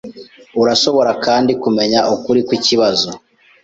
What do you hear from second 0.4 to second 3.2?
Urashobora kandi kumenya ukuri kwikibazo.